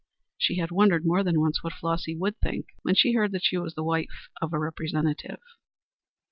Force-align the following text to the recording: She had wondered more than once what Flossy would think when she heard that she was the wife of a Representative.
She 0.35 0.55
had 0.57 0.71
wondered 0.71 1.05
more 1.05 1.21
than 1.21 1.39
once 1.39 1.61
what 1.63 1.73
Flossy 1.73 2.15
would 2.15 2.35
think 2.39 2.65
when 2.81 2.95
she 2.95 3.11
heard 3.13 3.31
that 3.33 3.43
she 3.43 3.57
was 3.57 3.75
the 3.75 3.83
wife 3.83 4.29
of 4.41 4.51
a 4.51 4.57
Representative. 4.57 5.43